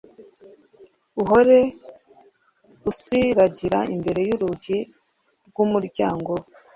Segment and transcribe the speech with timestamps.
[1.21, 1.57] uhore
[2.91, 4.77] usiragira imbere y’urugi
[5.47, 6.45] rw’umuryango we